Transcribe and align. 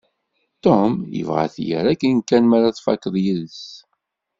Tom 0.63 0.91
yebɣa 1.15 1.39
ad 1.45 1.51
t-yerr 1.55 1.85
akken 1.93 2.15
kan 2.27 2.43
mi 2.47 2.55
ara 2.57 2.75
tfakkeḍ 2.77 3.15
yess. 3.25 3.61